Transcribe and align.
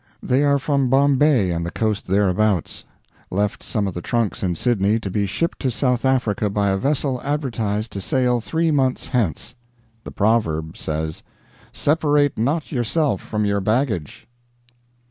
They 0.23 0.41
are 0.43 0.57
from 0.57 0.89
Bombay 0.89 1.51
and 1.51 1.63
the 1.63 1.69
coast 1.69 2.07
thereabouts. 2.07 2.85
Left 3.29 3.61
some 3.61 3.85
of 3.87 3.93
the 3.93 4.01
trunks 4.01 4.41
in 4.41 4.55
Sydney, 4.55 4.99
to 4.99 5.11
be 5.11 5.27
shipped 5.27 5.59
to 5.59 5.69
South 5.69 6.05
Africa 6.05 6.49
by 6.49 6.71
a 6.71 6.77
vessel 6.77 7.21
advertised 7.21 7.91
to 7.91 8.01
sail 8.01 8.41
three 8.41 8.71
months 8.71 9.09
hence. 9.09 9.53
The 10.03 10.09
proverb 10.09 10.75
says: 10.75 11.21
"Separate 11.71 12.35
not 12.35 12.71
yourself 12.71 13.21
from 13.21 13.45
your 13.45 13.61
baggage." 13.61 14.27